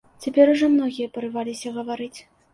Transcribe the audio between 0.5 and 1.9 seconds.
ужо многія парываліся